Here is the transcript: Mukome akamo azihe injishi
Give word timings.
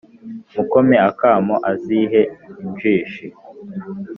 Mukome 0.55 0.97
akamo 1.09 1.55
azihe 1.71 2.21
injishi 2.61 3.25